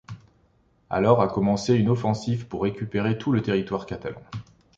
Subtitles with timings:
[0.89, 4.23] Alors a commencé une offensive pour récupérer tout le territoire catalan.